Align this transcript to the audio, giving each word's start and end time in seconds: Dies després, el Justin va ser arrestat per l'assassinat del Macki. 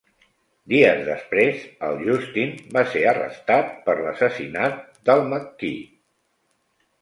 Dies 0.71 1.01
després, 1.09 1.59
el 1.87 1.99
Justin 2.07 2.55
va 2.77 2.83
ser 2.95 3.03
arrestat 3.11 3.69
per 3.91 3.95
l'assassinat 4.01 4.81
del 5.11 5.23
Macki. 5.35 5.73